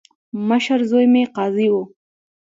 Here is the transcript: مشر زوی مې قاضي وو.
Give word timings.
مشر 0.47 0.79
زوی 0.89 1.05
مې 1.13 1.23
قاضي 1.35 1.67
وو. 1.71 1.83